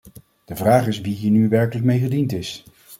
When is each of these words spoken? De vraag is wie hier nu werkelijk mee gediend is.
De 0.45 0.55
vraag 0.55 0.87
is 0.87 1.01
wie 1.01 1.15
hier 1.15 1.31
nu 1.31 1.47
werkelijk 1.49 1.85
mee 1.85 1.99
gediend 1.99 2.31
is. 2.31 2.63